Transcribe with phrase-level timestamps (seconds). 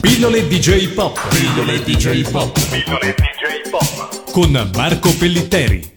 [0.00, 1.18] Pillole DJ Pop.
[1.28, 2.52] Pillole DJ Pop.
[2.70, 4.30] Pillole DJ Pop.
[4.30, 5.90] Con Marco Pellitteri.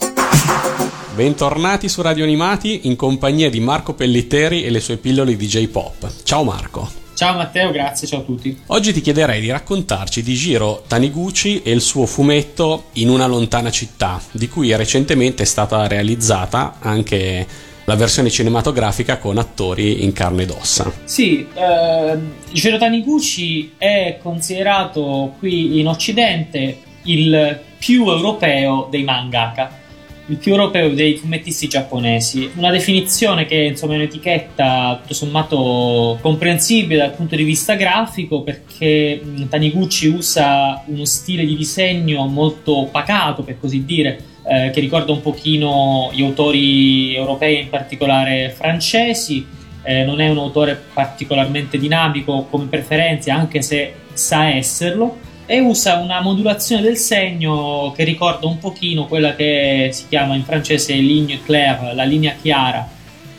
[1.14, 6.12] Bentornati su Radio Animati in compagnia di Marco Pellitteri e le sue pillole DJ Pop.
[6.24, 6.90] Ciao Marco.
[7.14, 8.58] Ciao Matteo, grazie, ciao a tutti.
[8.68, 13.70] Oggi ti chiederei di raccontarci di Jiro Taniguchi e il suo fumetto In una lontana
[13.70, 17.46] città, di cui recentemente è stata realizzata anche
[17.92, 20.90] la versione cinematografica con attori in carne ed ossa.
[21.04, 22.18] Sì, eh,
[22.54, 29.80] Jiro Taniguchi è considerato qui in Occidente il più europeo dei mangaka
[30.28, 32.50] il più europeo dei fumettisti giapponesi.
[32.56, 39.20] Una definizione che insomma è un'etichetta tutto sommato comprensibile dal punto di vista grafico perché
[39.50, 45.22] Taniguchi usa uno stile di disegno molto pacato, per così dire, eh, che ricorda un
[45.22, 49.46] pochino gli autori europei, in particolare francesi.
[49.84, 55.98] Eh, non è un autore particolarmente dinamico come preferenze, anche se sa esserlo e usa
[55.98, 61.42] una modulazione del segno che ricorda un pochino quella che si chiama in francese ligne
[61.44, 62.88] claire, la linea chiara.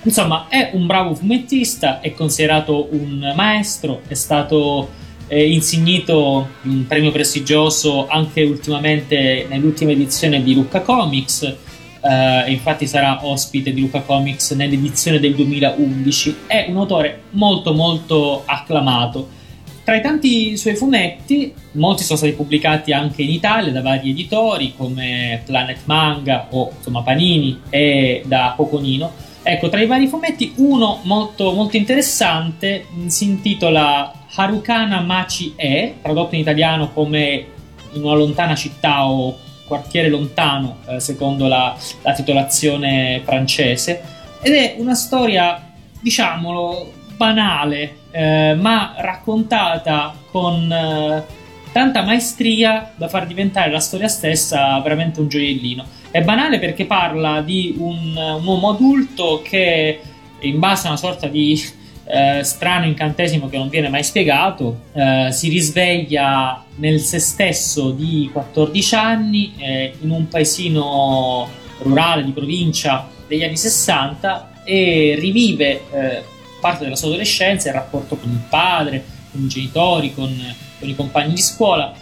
[0.03, 4.91] Insomma, è un bravo fumettista, è considerato un maestro, è stato
[5.33, 11.57] eh, insignito un premio prestigioso anche ultimamente nell'ultima edizione di Lucca Comics.
[12.03, 16.37] Uh, infatti sarà ospite di Luca Comics nell'edizione del 2011.
[16.47, 19.41] È un autore molto molto acclamato
[19.85, 24.75] tra i tanti suoi fumetti, molti sono stati pubblicati anche in Italia da vari editori
[24.77, 29.11] come Planet Manga o insomma Panini e da Coconino.
[29.43, 36.35] Ecco, tra i vari fumetti, uno molto, molto interessante si intitola Harukana Machi E, tradotto
[36.35, 37.47] in italiano come
[37.93, 44.03] in una lontana città o quartiere lontano, eh, secondo la, la titolazione francese,
[44.41, 51.25] ed è una storia, diciamolo, banale, eh, ma raccontata con eh,
[51.73, 55.85] tanta maestria da far diventare la storia stessa veramente un gioiellino.
[56.11, 60.01] È banale perché parla di un, un uomo adulto che,
[60.41, 65.29] in base a una sorta di eh, strano incantesimo che non viene mai spiegato, eh,
[65.31, 71.49] si risveglia nel se stesso di 14 anni eh, in un paesino
[71.79, 76.23] rurale di provincia degli anni 60 e rivive eh,
[76.61, 80.33] parte della sua adolescenza, il rapporto con il padre, con i genitori, con,
[80.79, 81.93] con i compagni di scuola,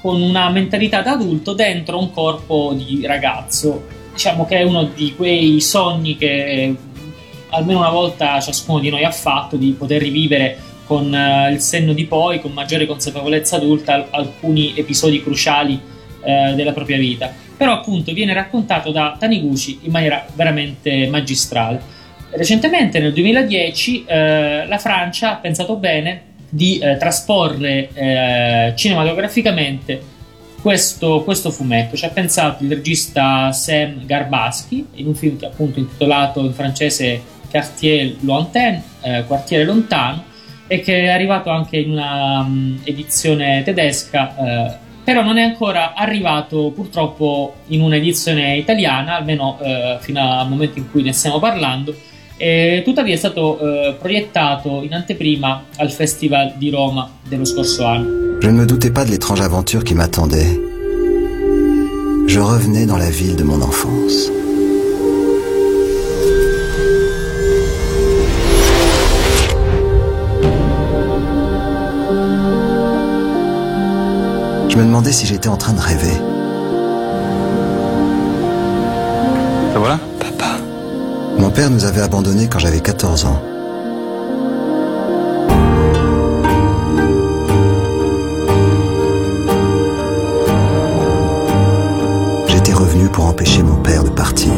[0.00, 3.86] con una mentalità da adulto dentro un corpo di ragazzo.
[4.12, 6.76] Diciamo che è uno di quei sogni che
[7.50, 11.92] almeno una volta ciascuno di noi ha fatto di poter rivivere con uh, il senno
[11.92, 17.32] di poi, con maggiore consapevolezza adulta, alcuni episodi cruciali uh, della propria vita.
[17.56, 21.98] Però appunto viene raccontato da Taniguchi in maniera veramente magistrale.
[22.30, 30.00] Recentemente, nel 2010, eh, la Francia ha pensato bene di eh, trasporre eh, cinematograficamente
[30.60, 31.96] questo, questo, fumetto.
[31.96, 38.16] Ci ha pensato il regista Sam Garbaschi in un film appunto intitolato in francese Quartier
[38.20, 40.24] Lointain, eh, Quartiere Lontano,
[40.66, 44.36] e che è arrivato anche in una um, edizione tedesca.
[44.36, 50.78] Eh, però non è ancora arrivato purtroppo in un'edizione italiana, almeno eh, fino al momento
[50.78, 51.92] in cui ne stiamo parlando,
[52.36, 58.38] e tuttavia è stato eh, proiettato in anteprima al Festival di Roma dello scorso anno.
[58.40, 60.58] Je ne me doutais pas de l'étrange aventure qui m'attendait.
[62.26, 64.30] Je revenais dans la ville de mon enfance.
[74.70, 76.14] Je me demandais si j'étais en train de rêver.
[79.72, 79.98] Ça voilà
[81.40, 83.42] mon père nous avait abandonnés quand j'avais 14 ans.
[92.46, 94.52] J'étais revenu pour empêcher mon père de partir.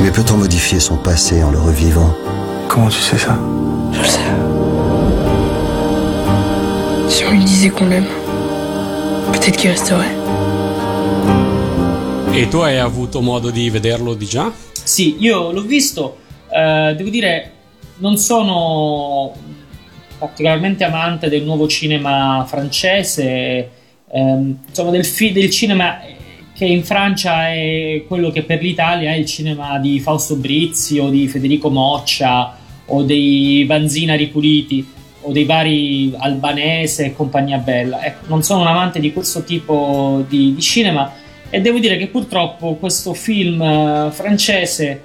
[0.00, 2.14] Mais peut-on modifier son passé en le revivant?
[2.68, 3.36] Comment tu sais ça?
[3.92, 4.47] Je le sais.
[7.08, 8.06] Si on lui disait qu'on l'aime,
[9.32, 10.14] peut-être qu'il resterait.
[12.34, 14.52] E tu hai avuto modo di vederlo di già?
[14.72, 16.18] Sì, io l'ho visto,
[16.50, 17.52] eh, devo dire,
[17.96, 19.32] non sono
[20.18, 23.70] particolarmente amante del nuovo cinema francese,
[24.12, 26.00] ehm, insomma del, fi- del cinema
[26.54, 31.08] che in Francia è quello che per l'Italia è il cinema di Fausto Brizzi o
[31.08, 32.56] di Federico Moccia
[32.86, 34.96] o dei Vanzina Ripuliti
[35.28, 38.02] o dei vari Albanese e compagnia bella.
[38.02, 41.12] Ecco, non sono un amante di questo tipo di, di cinema
[41.50, 45.02] e devo dire che purtroppo questo film uh, francese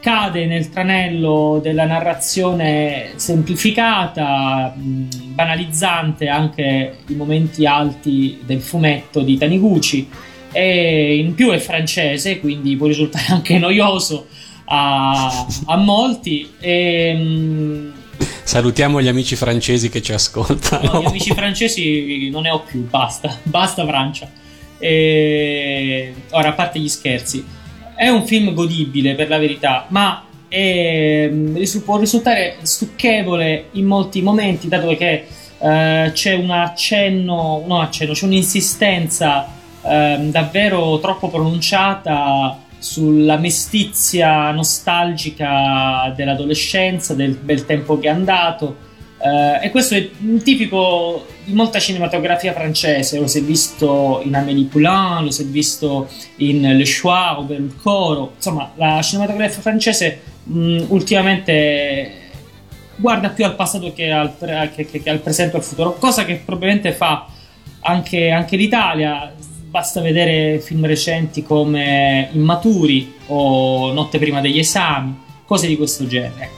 [0.00, 10.08] cade nel tranello della narrazione semplificata, banalizzante anche i momenti alti del fumetto di Taniguchi
[10.52, 14.26] e in più è francese, quindi può risultare anche noioso
[14.66, 16.48] a, a molti.
[16.60, 17.96] E,
[18.48, 20.90] Salutiamo gli amici francesi che ci ascoltano.
[20.90, 24.26] No, gli amici francesi non ne ho più, basta, basta Francia.
[24.78, 26.14] E...
[26.30, 27.44] Ora, a parte gli scherzi,
[27.94, 31.30] è un film godibile per la verità, ma è,
[31.84, 35.26] può risultare stucchevole in molti momenti, dato che
[35.58, 39.46] uh, c'è un accenno, no accenno, c'è un'insistenza
[39.82, 48.86] uh, davvero troppo pronunciata sulla mestizia nostalgica dell'adolescenza, del bel tempo che è andato.
[49.18, 50.08] Uh, e questo è
[50.44, 55.46] tipico di molta cinematografia francese, lo si è visto in Amélie Poulain, lo si è
[55.46, 62.26] visto in Le Choix, ovvero il coro, insomma la cinematografia francese mh, ultimamente
[62.94, 65.94] guarda più al passato che al, pre- che, che, che al presente e al futuro,
[65.94, 67.26] cosa che probabilmente fa
[67.80, 69.32] anche, anche l'Italia,
[69.78, 75.16] basta vedere film recenti come Immaturi o Notte prima degli esami,
[75.46, 76.50] cose di questo genere.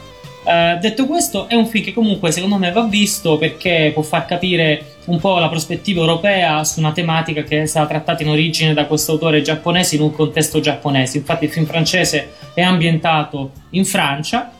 [0.43, 4.25] Uh, detto questo, è un film che comunque secondo me va visto perché può far
[4.25, 8.73] capire un po' la prospettiva europea su una tematica che è stata trattata in origine
[8.73, 11.19] da questo autore giapponese in un contesto giapponese.
[11.19, 14.51] Infatti, il film francese è ambientato in Francia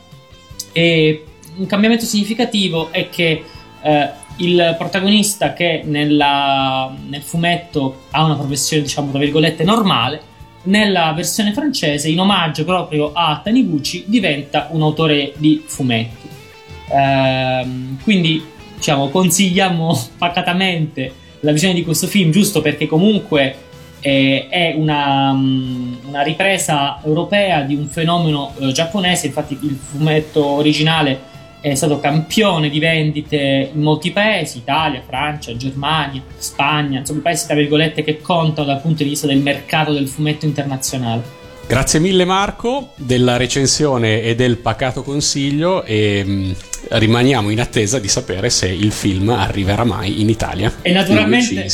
[0.71, 1.25] e
[1.55, 3.43] un cambiamento significativo è che
[3.81, 10.29] uh, il protagonista che nella, nel fumetto ha una professione, diciamo, tra virgolette, normale,
[10.63, 16.27] nella versione francese, in omaggio proprio a Taniguchi, diventa un autore di fumetti.
[16.89, 18.43] Ehm, quindi,
[18.75, 23.55] diciamo, consigliamo pacatamente la visione di questo film, giusto perché comunque
[23.99, 31.29] eh, è una, una, ripresa europea di un fenomeno eh, giapponese, infatti il fumetto originale
[31.61, 37.55] è stato campione di vendite in molti paesi, Italia, Francia, Germania, Spagna, insomma paesi tra
[37.55, 41.39] virgolette che contano dal punto di vista del mercato del fumetto internazionale.
[41.67, 46.51] Grazie mille Marco della recensione e del pacato consiglio e mm,
[46.89, 50.73] rimaniamo in attesa di sapere se il film arriverà mai in Italia.
[50.81, 51.69] E naturalmente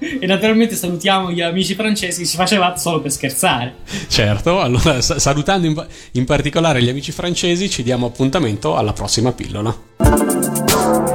[0.00, 3.74] e naturalmente salutiamo gli amici francesi, si faceva solo per scherzare.
[4.08, 9.76] Certo, allora salutando in, in particolare gli amici francesi ci diamo appuntamento alla prossima pillola.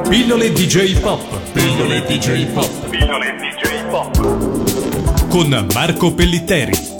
[0.07, 1.51] Pillole DJ Pop.
[1.51, 2.89] Pillole DJ Pop.
[2.89, 5.27] Pillole DJ Pop.
[5.29, 6.94] Con Marco Pellitteri.